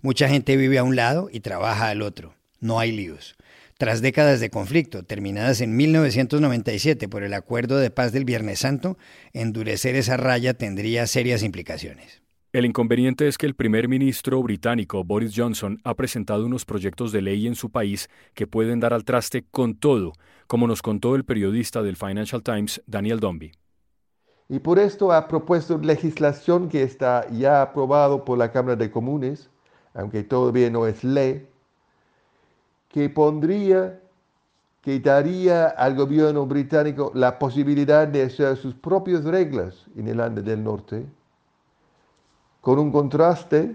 Mucha 0.03 0.29
gente 0.29 0.57
vive 0.57 0.79
a 0.79 0.85
un 0.85 0.95
lado 0.95 1.29
y 1.33 1.41
trabaja 1.41 1.89
al 1.89 2.03
otro. 2.03 2.37
No 2.61 2.79
hay 2.79 2.93
líos. 2.93 3.35
Tras 3.77 4.03
décadas 4.03 4.39
de 4.39 4.51
conflicto, 4.51 5.03
terminadas 5.03 5.61
en 5.63 5.75
1997 5.75 7.09
por 7.09 7.25
el 7.25 7.35
Acuerdo 7.35 7.79
de 7.79 7.91
Paz 7.91 8.13
del 8.13 8.25
Viernes 8.25 8.61
Santo, 8.61 8.97
endurecer 9.33 9.97
esa 9.97 10.17
raya 10.17 10.55
tendría 10.55 11.05
serias 11.09 11.43
implicaciones. 11.43 12.23
El 12.51 12.65
inconveniente 12.65 13.29
es 13.29 13.37
que 13.37 13.45
el 13.45 13.55
primer 13.55 13.89
ministro 13.89 14.43
británico 14.43 15.05
Boris 15.05 15.35
Johnson 15.37 15.79
ha 15.85 15.93
presentado 15.93 16.47
unos 16.47 16.65
proyectos 16.65 17.13
de 17.13 17.21
ley 17.21 17.47
en 17.47 17.55
su 17.55 17.71
país 17.71 18.09
que 18.33 18.47
pueden 18.47 18.81
dar 18.81 18.95
al 18.95 19.05
traste 19.05 19.45
con 19.51 19.75
todo, 19.75 20.15
como 20.47 20.67
nos 20.67 20.81
contó 20.81 21.15
el 21.15 21.27
periodista 21.27 21.83
del 21.83 21.97
Financial 21.97 22.43
Times, 22.43 22.83
Daniel 22.87 23.21
Dombey. 23.21 23.53
Y 24.49 24.61
por 24.61 24.79
esto 24.79 25.13
ha 25.13 25.29
propuesto 25.29 25.77
legislación 25.77 26.71
que 26.71 26.83
está 26.83 27.29
ya 27.29 27.61
aprobado 27.61 28.25
por 28.25 28.39
la 28.39 28.51
Cámara 28.51 28.77
de 28.77 28.91
Comunes, 28.91 29.51
aunque 29.93 30.23
todavía 30.23 30.71
no 30.71 30.87
es 30.87 31.05
ley, 31.05 31.47
que 32.89 33.11
pondría, 33.11 34.01
que 34.81 34.99
daría 35.01 35.67
al 35.67 35.95
gobierno 35.95 36.47
británico 36.47 37.13
la 37.15 37.39
posibilidad 37.39 38.09
de 38.09 38.23
hacer 38.23 38.57
sus 38.57 38.73
propias 38.73 39.25
reglas 39.25 39.85
en 39.95 40.09
Irlanda 40.09 40.41
del 40.41 40.65
Norte 40.65 41.05
con 42.69 42.79
un 42.79 42.93
contraste 42.93 43.75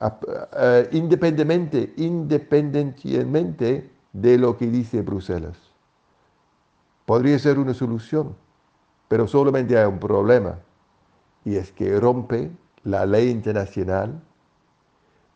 uh, 0.00 0.06
independientemente, 0.92 1.92
independientemente 1.98 3.90
de 4.14 4.38
lo 4.38 4.56
que 4.56 4.66
dice 4.66 5.02
Bruselas. 5.02 5.58
Podría 7.04 7.38
ser 7.38 7.58
una 7.58 7.74
solución, 7.74 8.34
pero 9.08 9.28
solamente 9.28 9.76
hay 9.76 9.84
un 9.84 9.98
problema, 9.98 10.58
y 11.44 11.56
es 11.56 11.70
que 11.70 12.00
rompe 12.00 12.50
la 12.82 13.04
ley 13.04 13.28
internacional 13.28 14.18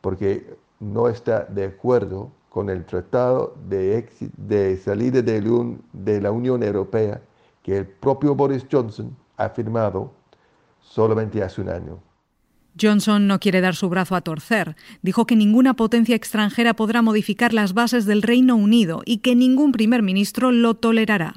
porque 0.01 0.57
no 0.81 1.09
está 1.09 1.45
de 1.45 1.67
acuerdo 1.67 2.31
con 2.49 2.71
el 2.71 2.87
tratado 2.87 3.55
de, 3.69 4.09
de 4.39 4.79
salida 4.79 5.21
de 5.21 6.21
la 6.23 6.33
Unión 6.33 6.63
Europea 6.63 7.21
que 7.63 7.77
el 7.77 7.87
propio 7.87 8.35
Boris 8.35 8.67
Johnson 8.73 9.15
ha 9.37 9.51
firmado 9.51 10.11
solamente 10.81 11.43
hace 11.43 11.61
un 11.61 11.69
año. 11.69 12.14
Johnson 12.81 13.27
no 13.27 13.39
quiere 13.41 13.61
dar 13.61 13.75
su 13.75 13.89
brazo 13.89 14.17
a 14.17 14.21
torcer. 14.21 14.77
Dijo 15.03 15.27
que 15.27 15.37
ninguna 15.37 15.75
potencia 15.75 16.17
extranjera 16.17 16.75
podrá 16.75 17.03
modificar 17.03 17.53
las 17.53 17.75
bases 17.75 18.07
del 18.07 18.23
Reino 18.23 18.57
Unido 18.57 19.03
y 19.05 19.19
que 19.19 19.35
ningún 19.35 19.73
primer 19.73 20.03
ministro 20.03 20.51
lo 20.53 20.75
tolerará. 20.75 21.35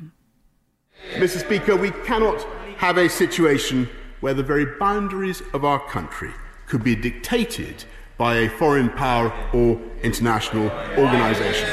Mr. 1.19 1.39
Speaker, 1.39 1.75
we 1.75 1.91
cannot 2.05 2.45
have 2.79 2.97
a 2.97 3.07
situation 3.07 3.87
where 4.21 4.33
the 4.33 4.43
very 4.43 4.65
boundaries 4.79 5.41
of 5.53 5.63
our 5.63 5.79
country 5.91 6.31
could 6.67 6.83
be 6.83 6.95
dictated 6.95 7.85
by 8.17 8.35
a 8.35 8.49
foreign 8.49 8.89
power 8.89 9.31
or 9.53 9.79
international 10.03 10.71
organization. 10.97 11.69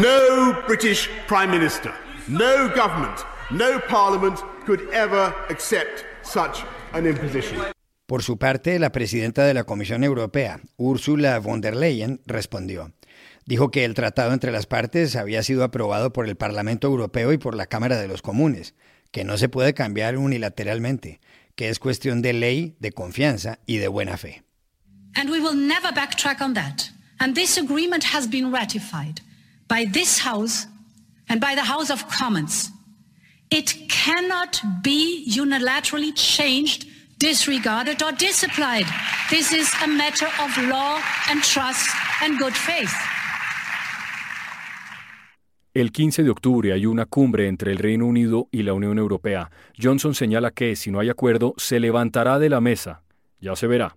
No 0.00 0.62
British 0.66 1.08
Prime 1.26 1.50
Minister, 1.50 1.92
no 2.28 2.68
government, 2.68 3.24
no 3.50 3.78
parliament 3.80 4.40
could 4.64 4.88
ever 4.90 5.34
accept 5.50 6.04
such 6.22 6.64
an 6.92 7.06
imposition. 7.06 7.60
Por 8.06 8.22
su 8.22 8.36
parte, 8.36 8.78
la 8.78 8.92
presidenta 8.92 9.44
de 9.44 9.54
la 9.54 9.64
Comisión 9.64 10.04
Europea, 10.04 10.60
Ursula 10.76 11.38
von 11.38 11.60
der 11.60 11.74
Leyen, 11.74 12.20
respondió. 12.26 12.92
Dijo 13.46 13.70
que 13.70 13.84
el 13.84 13.94
tratado 13.94 14.32
entre 14.32 14.52
las 14.52 14.66
partes 14.66 15.16
había 15.16 15.42
sido 15.42 15.64
aprobado 15.64 16.12
por 16.12 16.28
el 16.28 16.36
Parlamento 16.36 16.86
Europeo 16.86 17.32
y 17.32 17.38
por 17.38 17.54
la 17.54 17.66
Cámara 17.66 17.96
de 17.96 18.08
los 18.08 18.20
Comunes, 18.20 18.74
que 19.10 19.24
no 19.24 19.38
se 19.38 19.48
puede 19.48 19.74
cambiar 19.74 20.18
unilateralmente, 20.18 21.20
que 21.54 21.68
es 21.68 21.78
cuestión 21.78 22.20
de 22.20 22.32
ley, 22.32 22.76
de 22.78 22.92
confianza 22.92 23.58
y 23.64 23.78
de 23.78 23.88
buena 23.88 24.16
fe. 24.16 24.42
And 25.16 25.30
we 25.30 25.40
will 25.40 25.56
never 25.56 25.92
backtrack 25.94 26.40
on 26.40 26.54
that. 26.54 26.90
And 27.20 27.34
this 27.34 27.56
agreement 27.56 28.04
has 28.12 28.28
been 28.28 28.52
ratified 28.52 29.20
by 29.68 29.86
this 29.86 30.18
House 30.18 30.66
and 31.28 31.40
by 31.40 31.54
the 31.54 31.64
House 31.64 31.90
of 31.90 32.06
Commons. 32.08 32.70
It 33.50 33.88
cannot 33.88 34.60
be 34.82 35.24
unilaterally 35.28 36.12
changed, 36.14 36.86
disregarded, 37.18 38.02
or 38.02 38.12
disapplied. 38.12 38.86
This 39.30 39.52
is 39.52 39.70
a 39.82 39.86
matter 39.86 40.28
of 40.42 40.56
law 40.68 40.98
and 41.30 41.42
trust 41.42 41.88
and 42.22 42.38
good 42.38 42.54
faith. 42.54 42.92
El 45.74 45.90
15 45.90 46.22
de 46.22 46.30
octubre 46.30 46.72
hay 46.72 46.86
una 46.86 47.04
cumbre 47.04 47.48
entre 47.48 47.72
el 47.72 47.78
Reino 47.78 48.06
Unido 48.06 48.48
y 48.52 48.62
la 48.62 48.74
Unión 48.74 48.96
Europea. 48.98 49.50
Johnson 49.76 50.14
señala 50.14 50.52
que, 50.52 50.76
si 50.76 50.92
no 50.92 51.00
hay 51.00 51.08
acuerdo, 51.08 51.54
se 51.56 51.80
levantará 51.80 52.38
de 52.38 52.48
la 52.48 52.60
mesa. 52.60 53.02
Ya 53.40 53.56
se 53.56 53.66
verá. 53.66 53.96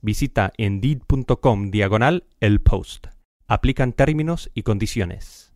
Visita 0.00 0.52
indeed.com 0.56 1.70
diagonal 1.70 2.24
el 2.40 2.60
post. 2.60 3.08
Aplican 3.48 3.92
términos 3.92 4.50
y 4.54 4.62
condiciones. 4.62 5.52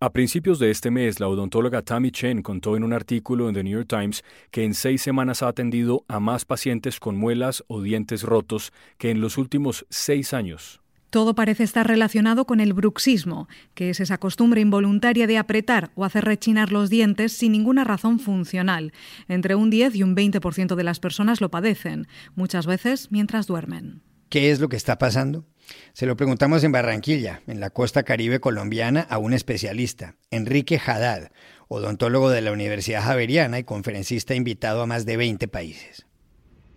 A 0.00 0.12
principios 0.12 0.58
de 0.58 0.72
este 0.72 0.90
mes, 0.90 1.20
la 1.20 1.28
odontóloga 1.28 1.82
Tammy 1.82 2.10
Chen 2.10 2.42
contó 2.42 2.76
en 2.76 2.82
un 2.82 2.92
artículo 2.92 3.48
en 3.48 3.54
The 3.54 3.62
New 3.62 3.74
York 3.74 3.88
Times 3.88 4.24
que 4.50 4.64
en 4.64 4.74
seis 4.74 5.00
semanas 5.00 5.44
ha 5.44 5.48
atendido 5.48 6.04
a 6.08 6.18
más 6.18 6.44
pacientes 6.44 6.98
con 6.98 7.16
muelas 7.16 7.62
o 7.68 7.80
dientes 7.80 8.24
rotos 8.24 8.72
que 8.98 9.10
en 9.10 9.20
los 9.20 9.38
últimos 9.38 9.86
seis 9.90 10.34
años. 10.34 10.81
Todo 11.12 11.34
parece 11.34 11.62
estar 11.62 11.86
relacionado 11.86 12.46
con 12.46 12.58
el 12.58 12.72
bruxismo, 12.72 13.46
que 13.74 13.90
es 13.90 14.00
esa 14.00 14.16
costumbre 14.16 14.62
involuntaria 14.62 15.26
de 15.26 15.36
apretar 15.36 15.90
o 15.94 16.06
hacer 16.06 16.24
rechinar 16.24 16.72
los 16.72 16.88
dientes 16.88 17.34
sin 17.34 17.52
ninguna 17.52 17.84
razón 17.84 18.18
funcional. 18.18 18.94
Entre 19.28 19.54
un 19.54 19.68
10 19.68 19.94
y 19.96 20.04
un 20.04 20.16
20% 20.16 20.74
de 20.74 20.84
las 20.84 21.00
personas 21.00 21.42
lo 21.42 21.50
padecen, 21.50 22.08
muchas 22.34 22.64
veces 22.64 23.08
mientras 23.10 23.46
duermen. 23.46 24.00
¿Qué 24.30 24.52
es 24.52 24.58
lo 24.58 24.70
que 24.70 24.76
está 24.76 24.96
pasando? 24.96 25.44
Se 25.92 26.06
lo 26.06 26.16
preguntamos 26.16 26.64
en 26.64 26.72
Barranquilla, 26.72 27.42
en 27.46 27.60
la 27.60 27.68
costa 27.68 28.04
caribe 28.04 28.40
colombiana, 28.40 29.02
a 29.02 29.18
un 29.18 29.34
especialista, 29.34 30.16
Enrique 30.30 30.80
Haddad, 30.82 31.30
odontólogo 31.68 32.30
de 32.30 32.40
la 32.40 32.52
Universidad 32.52 33.02
Javeriana 33.02 33.58
y 33.58 33.64
conferencista 33.64 34.34
invitado 34.34 34.80
a 34.80 34.86
más 34.86 35.04
de 35.04 35.18
20 35.18 35.46
países. 35.48 36.06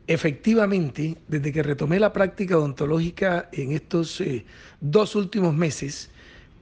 Efectivamente, 0.08 1.18
desde 1.28 1.52
que 1.52 1.64
retomé 1.64 2.00
la 2.00 2.14
práctica 2.14 2.58
odontológica 2.58 3.50
en 3.52 3.72
estos 3.72 4.22
eh, 4.22 4.46
dos 4.80 5.16
últimos 5.16 5.56
meses, 5.56 6.12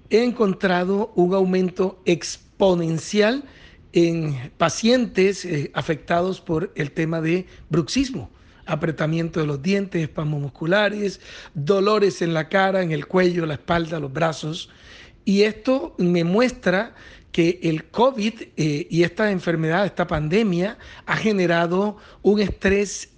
he 0.09 0.23
encontrado 0.23 1.11
un 1.15 1.33
aumento 1.33 2.01
exponencial 2.05 3.43
en 3.91 4.51
pacientes 4.57 5.43
eh, 5.43 5.71
afectados 5.73 6.39
por 6.39 6.71
el 6.75 6.91
tema 6.91 7.19
de 7.19 7.45
bruxismo 7.69 8.29
apretamiento 8.65 9.39
de 9.39 9.47
los 9.47 9.61
dientes, 9.61 10.01
espasmos 10.01 10.41
musculares, 10.41 11.19
dolores 11.53 12.21
en 12.21 12.33
la 12.33 12.47
cara, 12.49 12.81
en 12.81 12.91
el 12.91 13.07
cuello, 13.07 13.45
la 13.45 13.55
espalda, 13.55 13.99
los 13.99 14.11
brazos. 14.11 14.69
Y 15.25 15.43
esto 15.43 15.95
me 15.97 16.23
muestra 16.23 16.95
que 17.31 17.59
el 17.63 17.85
COVID 17.85 18.33
eh, 18.57 18.87
y 18.89 19.03
esta 19.03 19.31
enfermedad, 19.31 19.85
esta 19.85 20.07
pandemia, 20.07 20.77
ha 21.05 21.17
generado 21.17 21.97
un 22.21 22.39
estrés 22.39 23.09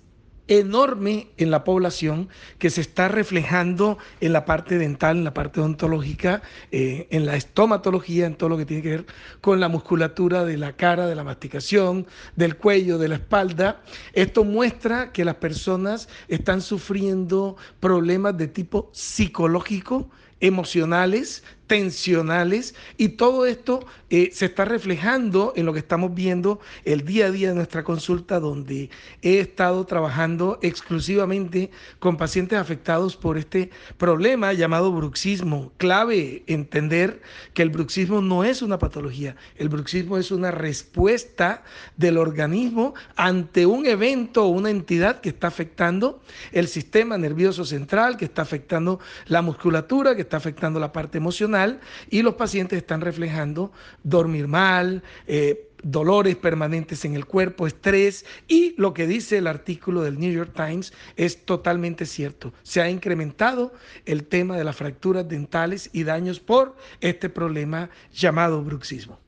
enorme 0.47 1.29
en 1.37 1.51
la 1.51 1.63
población 1.63 2.29
que 2.59 2.69
se 2.69 2.81
está 2.81 3.07
reflejando 3.07 3.97
en 4.21 4.33
la 4.33 4.45
parte 4.45 4.77
dental, 4.77 5.17
en 5.17 5.23
la 5.23 5.33
parte 5.33 5.59
odontológica, 5.59 6.41
eh, 6.71 7.07
en 7.09 7.25
la 7.25 7.35
estomatología, 7.35 8.25
en 8.25 8.35
todo 8.35 8.49
lo 8.49 8.57
que 8.57 8.65
tiene 8.65 8.83
que 8.83 8.89
ver 8.89 9.05
con 9.41 9.59
la 9.59 9.69
musculatura 9.69 10.45
de 10.45 10.57
la 10.57 10.73
cara, 10.73 11.07
de 11.07 11.15
la 11.15 11.23
masticación, 11.23 12.05
del 12.35 12.57
cuello, 12.57 12.97
de 12.97 13.09
la 13.09 13.15
espalda. 13.15 13.81
Esto 14.13 14.43
muestra 14.43 15.11
que 15.11 15.25
las 15.25 15.35
personas 15.35 16.09
están 16.27 16.61
sufriendo 16.61 17.57
problemas 17.79 18.37
de 18.37 18.47
tipo 18.47 18.89
psicológico, 18.93 20.09
emocionales, 20.39 21.43
tensionales 21.67 22.75
y 22.97 23.09
todo 23.09 23.45
esto 23.45 23.85
eh, 24.09 24.29
se 24.31 24.45
está 24.45 24.65
reflejando 24.65 25.53
en 25.55 25.65
lo 25.65 25.73
que 25.73 25.79
estamos 25.79 26.13
viendo 26.13 26.59
el 26.83 27.05
día 27.05 27.25
a 27.25 27.31
día 27.31 27.49
de 27.49 27.55
nuestra 27.55 27.83
consulta 27.83 28.39
donde 28.39 28.89
he 29.21 29.39
estado 29.39 29.83
trabajando 29.85 30.59
exclusivamente 30.61 31.71
con 31.99 32.17
pacientes 32.17 32.59
afectados 32.59 33.17
por 33.17 33.37
este 33.37 33.71
problema 33.97 34.53
llamado 34.53 34.91
bruxismo. 34.91 35.71
Clave 35.77 36.43
entender 36.45 37.21
que 37.53 37.63
el 37.63 37.71
bruxismo 37.71 38.21
no 38.21 38.43
es 38.43 38.61
una 38.61 38.77
patología, 38.77 39.35
el 39.57 39.69
bruxismo 39.69 40.17
es 40.17 40.31
una 40.31 40.51
respuesta 40.51 41.63
del 41.97 42.17
organismo 42.17 42.93
ante 43.15 43.65
un 43.65 43.87
evento 43.87 44.45
o 44.45 44.49
una 44.49 44.69
entidad 44.69 45.19
que 45.19 45.29
está 45.29 45.47
afectando 45.47 46.21
el 46.51 46.67
sistema 46.67 47.17
nervioso 47.17 47.65
central, 47.65 48.17
que 48.17 48.25
está 48.25 48.43
afectando 48.43 48.99
la 49.25 49.41
musculatura, 49.41 50.15
que 50.15 50.21
está 50.25 50.37
afectando 50.37 50.79
la 50.79 50.91
parte 50.91 51.17
emocional 51.17 51.79
y 52.09 52.21
los 52.21 52.35
pacientes 52.35 52.77
están 52.77 53.01
reflejando 53.01 53.71
dormir 54.03 54.47
mal, 54.47 55.03
eh, 55.27 55.69
dolores 55.85 56.35
permanentes 56.35 57.05
en 57.05 57.15
el 57.15 57.25
cuerpo, 57.25 57.67
estrés 57.67 58.25
y 58.47 58.73
lo 58.77 58.93
que 58.93 59.07
dice 59.07 59.37
el 59.37 59.47
artículo 59.47 60.01
del 60.01 60.19
New 60.19 60.31
York 60.31 60.51
Times 60.55 60.93
es 61.15 61.45
totalmente 61.45 62.05
cierto. 62.05 62.53
Se 62.63 62.81
ha 62.81 62.89
incrementado 62.89 63.71
el 64.05 64.25
tema 64.25 64.57
de 64.57 64.63
las 64.63 64.75
fracturas 64.75 65.27
dentales 65.27 65.89
y 65.93 66.03
daños 66.03 66.39
por 66.39 66.75
este 67.01 67.29
problema 67.29 67.89
llamado 68.11 68.63
bruxismo. 68.63 69.19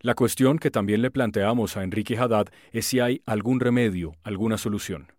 La 0.00 0.14
cuestión 0.14 0.58
que 0.58 0.70
también 0.70 1.00
le 1.00 1.10
planteamos 1.10 1.78
a 1.78 1.82
Enrique 1.82 2.18
Haddad 2.18 2.48
es 2.72 2.84
si 2.84 3.00
hay 3.00 3.22
algún 3.24 3.58
remedio, 3.58 4.14
alguna 4.22 4.58
solución. 4.58 5.13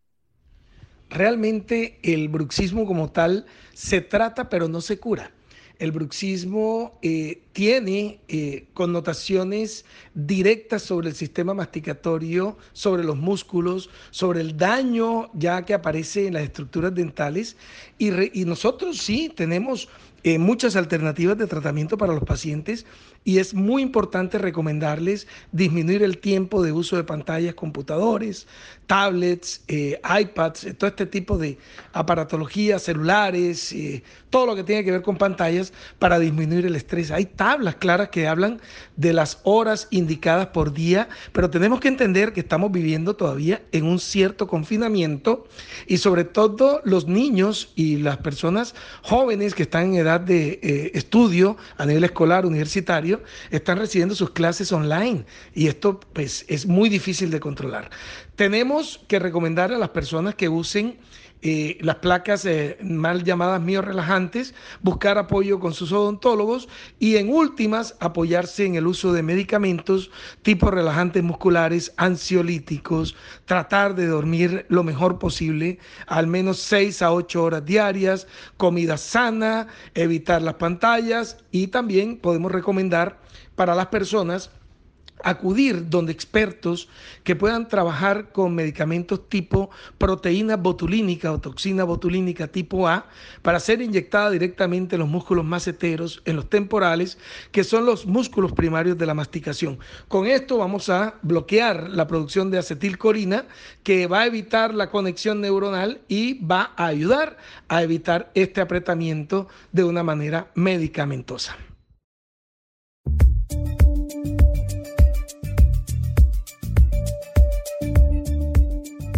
Realmente 1.16 1.98
el 2.04 2.28
bruxismo 2.28 2.86
como 2.86 3.10
tal 3.10 3.46
se 3.74 4.02
trata 4.02 4.50
pero 4.50 4.68
no 4.68 4.82
se 4.82 5.00
cura. 5.00 5.32
El 5.80 5.94
bruxismo 5.94 7.00
eh, 7.02 7.42
tiene 7.56 8.20
eh, 8.28 8.68
connotaciones 8.74 9.86
directas 10.14 10.82
sobre 10.82 11.08
el 11.08 11.16
sistema 11.16 11.54
masticatorio, 11.54 12.58
sobre 12.74 13.06
los 13.06 13.16
músculos, 13.16 13.90
sobre 14.12 14.42
el 14.42 14.58
daño 14.58 15.30
ya 15.34 15.64
que 15.64 15.74
aparece 15.74 16.28
en 16.28 16.34
las 16.34 16.44
estructuras 16.44 16.94
dentales. 16.94 17.56
Y, 17.98 18.42
y 18.42 18.44
nosotros 18.44 18.98
sí 18.98 19.32
tenemos 19.34 19.88
eh, 20.28 20.40
muchas 20.40 20.76
alternativas 20.76 21.38
de 21.38 21.46
tratamiento 21.46 22.00
para 22.00 22.12
los 22.12 22.24
pacientes 22.24 22.88
y 23.24 23.38
es 23.38 23.54
muy 23.54 23.84
importante 23.84 24.40
recomendarles 24.40 25.28
disminuir 25.52 26.02
el 26.02 26.18
tiempo 26.18 26.64
de 26.64 26.72
uso 26.72 26.96
de 26.96 27.04
pantallas, 27.04 27.54
computadores, 27.54 28.48
tablets, 28.88 29.64
eh, 29.68 30.02
iPads, 30.20 30.64
eh, 30.64 30.74
todo 30.74 30.90
este 30.90 31.06
tipo 31.06 31.38
de 31.38 31.60
aparatología, 31.94 32.80
celulares, 32.80 33.76
todo 34.32 34.48
lo 34.48 34.56
que 34.56 34.64
tiene 34.64 34.84
que 34.84 34.94
ver 34.94 35.04
con 35.04 35.16
pantallas 35.16 35.72
para 36.00 36.18
disminuir 36.18 36.66
el 36.66 36.76
estrés. 36.76 37.12
Hay 37.12 37.26
tablas 37.46 37.76
claras 37.76 38.10
que 38.10 38.28
hablan 38.28 38.60
de 38.96 39.14
las 39.14 39.38
horas 39.44 39.88
indicadas 39.92 40.48
por 40.48 40.74
día, 40.74 41.10
pero 41.32 41.52
tenemos 41.52 41.80
que 41.80 41.90
entender 41.90 42.34
que 42.34 42.40
estamos 42.40 42.72
viviendo 42.72 43.16
todavía 43.16 43.62
en 43.72 43.86
un 43.86 44.00
cierto 44.00 44.48
confinamiento 44.48 45.46
y 45.86 45.98
sobre 45.98 46.24
todo 46.24 46.82
los 46.86 47.08
niños 47.08 47.72
y 47.76 47.98
las 47.98 48.18
personas 48.18 48.74
jóvenes 49.04 49.54
que 49.54 49.62
están 49.62 49.90
en 49.90 49.98
edad 49.98 50.22
de 50.22 50.60
eh, 50.64 50.92
estudio 50.96 51.56
a 51.78 51.86
nivel 51.86 52.06
escolar, 52.06 52.48
universitario, 52.48 53.22
están 53.52 53.78
recibiendo 53.78 54.16
sus 54.16 54.32
clases 54.32 54.72
online 54.72 55.24
y 55.54 55.68
esto 55.68 56.00
pues 56.14 56.46
es 56.48 56.66
muy 56.66 56.90
difícil 56.90 57.30
de 57.30 57.40
controlar. 57.40 57.92
Tenemos 58.36 59.02
que 59.08 59.20
recomendar 59.20 59.72
a 59.72 59.78
las 59.78 59.90
personas 59.90 60.34
que 60.34 60.50
usen 60.50 60.98
las 61.82 61.98
placas 61.98 62.46
eh, 62.46 62.78
mal 62.82 63.24
llamadas 63.24 63.62
relajantes, 63.86 64.56
buscar 64.82 65.18
apoyo 65.18 65.60
con 65.60 65.74
sus 65.74 65.92
odontólogos 65.92 66.68
y 66.98 67.18
en 67.18 67.30
últimas 67.30 67.96
apoyarse 68.00 68.66
en 68.66 68.76
el 68.76 68.88
uso 68.88 69.14
de 69.14 69.22
medicamentos 69.22 70.10
tipo 70.42 70.72
relajantes 70.72 71.22
musculares, 71.24 71.94
ansiolíticos, 71.98 73.16
tratar 73.46 73.96
de 73.96 74.08
dormir 74.08 74.66
lo 74.70 74.84
mejor 74.84 75.20
posible, 75.20 75.78
al 76.08 76.26
menos 76.26 76.60
6 76.60 77.02
a 77.04 77.14
8 77.14 77.44
horas 77.44 77.66
diarias, 77.66 78.28
comida 78.58 78.98
sana, 78.98 79.68
evitar 79.94 80.42
las 80.42 80.56
pantallas 80.56 81.38
y 81.52 81.68
también 81.68 82.18
podemos 82.18 82.52
recomendar 82.52 83.20
para 83.56 83.76
las 83.76 83.88
personas 83.88 84.52
acudir 85.24 85.90
donde 85.90 86.12
expertos 86.12 86.88
que 87.24 87.36
puedan 87.36 87.68
trabajar 87.68 88.32
con 88.32 88.54
medicamentos 88.54 89.28
tipo 89.30 89.70
proteína 89.98 90.58
botulínica 90.58 91.32
o 91.32 91.40
toxina 91.40 91.84
botulínica 91.84 92.48
tipo 92.48 92.88
A 92.88 93.08
para 93.42 93.60
ser 93.60 93.82
inyectada 93.82 94.30
directamente 94.30 94.96
en 94.96 95.00
los 95.00 95.10
músculos 95.10 95.46
maceteros, 95.46 96.22
en 96.26 96.36
los 96.36 96.50
temporales, 96.50 97.18
que 97.52 97.64
son 97.64 97.86
los 97.86 98.06
músculos 98.06 98.52
primarios 98.54 98.98
de 98.98 99.06
la 99.06 99.14
masticación. 99.14 99.80
Con 100.08 100.28
esto 100.28 100.58
vamos 100.58 100.90
a 100.90 101.16
bloquear 101.22 101.90
la 101.90 102.08
producción 102.08 102.52
de 102.52 102.60
acetilcolina 102.60 103.46
que 103.84 104.08
va 104.08 104.22
a 104.22 104.28
evitar 104.28 104.74
la 104.74 104.90
conexión 104.90 105.42
neuronal 105.42 106.02
y 106.08 106.46
va 106.46 106.74
a 106.76 106.88
ayudar 106.88 107.38
a 107.68 107.84
evitar 107.84 108.32
este 108.36 108.62
apretamiento 108.62 109.48
de 109.72 109.84
una 109.84 110.04
manera 110.04 110.52
medicamentosa. 110.56 111.56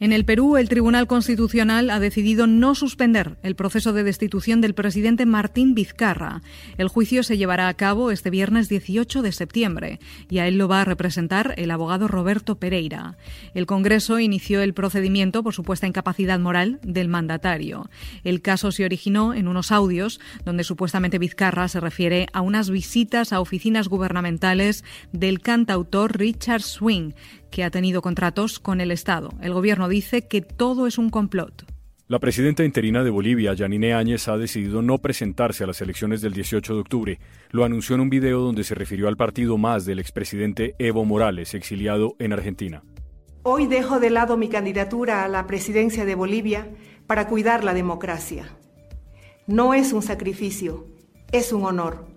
En 0.00 0.12
el 0.12 0.24
Perú, 0.24 0.56
el 0.56 0.68
Tribunal 0.68 1.06
Constitucional 1.06 1.88
ha 1.88 2.00
decidido 2.00 2.48
no 2.48 2.74
suspender 2.74 3.36
el 3.44 3.54
proceso 3.54 3.92
de 3.92 4.02
destitución 4.02 4.60
del 4.60 4.74
presidente 4.74 5.24
Martín 5.24 5.74
Vizcarra. 5.74 6.42
El 6.78 6.88
juicio 6.88 7.22
se 7.22 7.38
llevará 7.38 7.68
a 7.68 7.74
cabo 7.74 8.10
este 8.10 8.28
viernes 8.28 8.68
18 8.68 9.22
de 9.22 9.30
septiembre 9.30 10.00
y 10.28 10.38
a 10.38 10.48
él 10.48 10.58
lo 10.58 10.66
va 10.66 10.80
a 10.80 10.84
representar 10.84 11.54
el 11.58 11.70
abogado 11.70 12.08
Roberto 12.08 12.56
Pereira. 12.56 13.16
El 13.54 13.66
Congreso 13.66 14.18
inició 14.18 14.62
el 14.62 14.74
procedimiento 14.74 15.44
por 15.44 15.54
supuesta 15.54 15.86
incapacidad 15.86 16.40
moral 16.40 16.80
del 16.82 17.08
mandatario. 17.08 17.88
El 18.24 18.42
caso 18.42 18.72
se 18.72 18.84
originó 18.84 19.32
en 19.32 19.46
unos 19.46 19.70
audios 19.70 20.18
donde 20.44 20.64
supuestamente 20.64 21.20
Vizcarra 21.20 21.68
se 21.68 21.78
refiere 21.78 22.26
a 22.32 22.40
unas 22.40 22.68
visitas 22.68 23.32
a 23.32 23.38
oficinas 23.38 23.86
gubernamentales 23.86 24.82
del 25.12 25.38
cantautor 25.38 26.18
Richard 26.18 26.62
Swing, 26.62 27.12
que 27.54 27.62
ha 27.62 27.70
tenido 27.70 28.02
contratos 28.02 28.58
con 28.58 28.80
el 28.80 28.90
Estado. 28.90 29.28
El 29.40 29.54
gobierno 29.54 29.88
dice 29.88 30.26
que 30.26 30.42
todo 30.42 30.88
es 30.88 30.98
un 30.98 31.08
complot. 31.08 31.64
La 32.08 32.18
presidenta 32.18 32.64
interina 32.64 33.04
de 33.04 33.10
Bolivia, 33.10 33.54
Yanine 33.54 33.94
Áñez, 33.94 34.26
ha 34.26 34.36
decidido 34.36 34.82
no 34.82 34.98
presentarse 34.98 35.62
a 35.62 35.68
las 35.68 35.80
elecciones 35.80 36.20
del 36.20 36.32
18 36.32 36.74
de 36.74 36.80
octubre. 36.80 37.18
Lo 37.52 37.64
anunció 37.64 37.94
en 37.94 38.00
un 38.00 38.10
video 38.10 38.40
donde 38.40 38.64
se 38.64 38.74
refirió 38.74 39.06
al 39.06 39.16
partido 39.16 39.56
más 39.56 39.84
del 39.84 40.00
expresidente 40.00 40.74
Evo 40.80 41.04
Morales, 41.04 41.54
exiliado 41.54 42.16
en 42.18 42.32
Argentina. 42.32 42.82
Hoy 43.44 43.68
dejo 43.68 44.00
de 44.00 44.10
lado 44.10 44.36
mi 44.36 44.48
candidatura 44.48 45.24
a 45.24 45.28
la 45.28 45.46
presidencia 45.46 46.04
de 46.04 46.16
Bolivia 46.16 46.66
para 47.06 47.28
cuidar 47.28 47.62
la 47.62 47.72
democracia. 47.72 48.48
No 49.46 49.74
es 49.74 49.92
un 49.92 50.02
sacrificio, 50.02 50.88
es 51.30 51.52
un 51.52 51.64
honor 51.64 52.13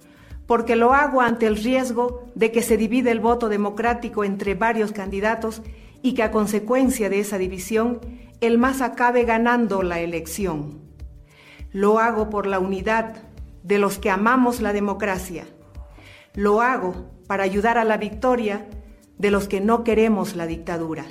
porque 0.48 0.76
lo 0.76 0.94
hago 0.94 1.22
ante 1.22 1.46
el 1.46 1.58
riesgo 1.58 2.24
de 2.34 2.52
que 2.52 2.64
se 2.64 2.78
divide 2.78 3.12
el 3.12 3.20
voto 3.20 3.50
democrático 3.50 4.24
entre 4.24 4.56
varios 4.56 4.94
candidatos 4.94 5.62
y 6.02 6.14
que 6.14 6.24
a 6.24 6.32
consecuencia 6.32 7.10
de 7.10 7.20
esa 7.20 7.38
división 7.38 8.00
el 8.40 8.58
más 8.58 8.82
acabe 8.82 9.26
ganando 9.26 9.84
la 9.84 10.00
elección. 10.00 10.80
Lo 11.72 12.00
hago 12.00 12.30
por 12.30 12.48
la 12.48 12.60
unidad 12.60 13.24
de 13.64 13.78
los 13.78 14.00
que 14.00 14.10
amamos 14.10 14.62
la 14.62 14.74
democracia. 14.74 15.46
Lo 16.34 16.62
hago 16.62 17.12
para 17.28 17.44
ayudar 17.44 17.78
a 17.78 17.84
la 17.84 17.98
victoria 17.98 18.68
de 19.18 19.32
los 19.32 19.48
que 19.48 19.60
no 19.60 19.84
queremos 19.84 20.36
la 20.36 20.48
dictadura. 20.48 21.06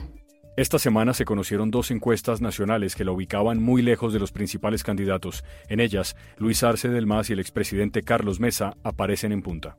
Esta 0.56 0.78
semana 0.78 1.12
se 1.12 1.26
conocieron 1.26 1.70
dos 1.70 1.90
encuestas 1.90 2.40
nacionales 2.40 2.94
que 2.96 3.04
la 3.04 3.12
ubicaban 3.12 3.62
muy 3.62 3.82
lejos 3.82 4.14
de 4.14 4.18
los 4.18 4.32
principales 4.32 4.82
candidatos. 4.82 5.44
En 5.68 5.80
ellas, 5.80 6.16
Luis 6.38 6.62
Arce 6.62 6.88
del 6.88 7.06
MAS 7.06 7.28
y 7.28 7.34
el 7.34 7.40
expresidente 7.40 8.02
Carlos 8.02 8.40
Mesa 8.40 8.74
aparecen 8.82 9.32
en 9.32 9.42
punta. 9.42 9.76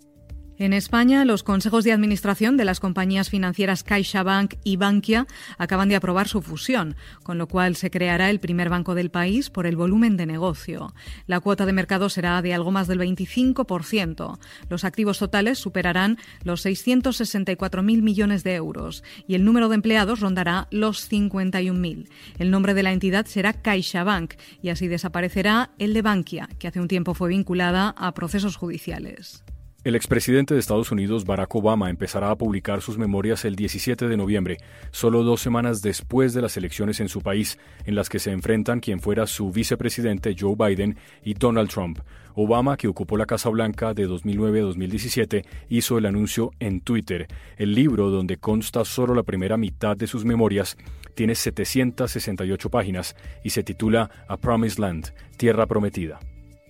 En 0.59 0.73
España, 0.73 1.23
los 1.23 1.43
consejos 1.43 1.83
de 1.83 1.91
administración 1.91 2.57
de 2.57 2.65
las 2.65 2.79
compañías 2.79 3.29
financieras 3.29 3.83
CaixaBank 3.83 4.55
y 4.63 4.75
Bankia 4.75 5.27
acaban 5.59 5.87
de 5.87 5.95
aprobar 5.95 6.27
su 6.27 6.41
fusión, 6.41 6.95
con 7.21 7.37
lo 7.37 7.47
cual 7.47 7.75
se 7.75 7.91
creará 7.91 8.31
el 8.31 8.39
primer 8.39 8.69
banco 8.69 8.95
del 8.95 9.11
país 9.11 9.51
por 9.51 9.67
el 9.67 9.75
volumen 9.75 10.17
de 10.17 10.25
negocio. 10.25 10.95
La 11.27 11.41
cuota 11.41 11.67
de 11.67 11.73
mercado 11.73 12.09
será 12.09 12.41
de 12.41 12.55
algo 12.55 12.71
más 12.71 12.87
del 12.87 12.99
25%. 12.99 14.39
Los 14.67 14.83
activos 14.83 15.19
totales 15.19 15.59
superarán 15.59 16.17
los 16.43 16.65
664.000 16.65 18.01
millones 18.01 18.43
de 18.43 18.55
euros 18.55 19.03
y 19.27 19.35
el 19.35 19.45
número 19.45 19.69
de 19.69 19.75
empleados 19.75 20.21
rondará 20.21 20.67
los 20.71 21.11
51.000. 21.11 22.09
El 22.39 22.49
nombre 22.49 22.73
de 22.73 22.81
la 22.81 22.93
entidad 22.93 23.27
será 23.27 23.53
CaixaBank 23.53 24.33
y 24.63 24.69
así 24.69 24.87
desaparecerá 24.87 25.69
el 25.77 25.93
de 25.93 26.01
Bankia, 26.01 26.49
que 26.57 26.67
hace 26.67 26.79
un 26.79 26.87
tiempo 26.87 27.13
fue 27.13 27.29
vinculada 27.29 27.89
a 27.89 28.11
procesos 28.15 28.55
judiciales. 28.55 29.43
El 29.87 29.95
expresidente 29.95 30.53
de 30.53 30.59
Estados 30.59 30.91
Unidos, 30.91 31.23
Barack 31.23 31.55
Obama, 31.55 31.89
empezará 31.89 32.29
a 32.29 32.35
publicar 32.35 32.81
sus 32.81 32.97
memorias 32.97 33.45
el 33.45 33.55
17 33.55 34.09
de 34.09 34.17
noviembre, 34.17 34.57
solo 34.91 35.23
dos 35.23 35.39
semanas 35.39 35.81
después 35.81 36.33
de 36.33 36.41
las 36.41 36.57
elecciones 36.57 36.99
en 36.99 37.07
su 37.07 37.21
país, 37.21 37.57
en 37.85 37.95
las 37.95 38.09
que 38.09 38.19
se 38.19 38.31
enfrentan 38.31 38.81
quien 38.81 38.99
fuera 38.99 39.25
su 39.27 39.49
vicepresidente 39.49 40.35
Joe 40.37 40.57
Biden 40.57 40.97
y 41.23 41.35
Donald 41.35 41.69
Trump. 41.69 41.99
Obama, 42.35 42.75
que 42.75 42.89
ocupó 42.89 43.15
la 43.15 43.25
Casa 43.25 43.47
Blanca 43.47 43.93
de 43.93 44.07
2009 44.07 44.59
a 44.59 44.63
2017, 44.63 45.45
hizo 45.69 45.97
el 45.97 46.05
anuncio 46.05 46.51
en 46.59 46.81
Twitter. 46.81 47.25
El 47.55 47.73
libro, 47.73 48.09
donde 48.09 48.35
consta 48.35 48.83
solo 48.83 49.15
la 49.15 49.23
primera 49.23 49.55
mitad 49.55 49.95
de 49.95 50.07
sus 50.07 50.25
memorias, 50.25 50.75
tiene 51.15 51.33
768 51.33 52.69
páginas 52.69 53.15
y 53.41 53.51
se 53.51 53.63
titula 53.63 54.11
A 54.27 54.35
Promised 54.35 54.79
Land, 54.79 55.13
Tierra 55.37 55.65
Prometida. 55.65 56.19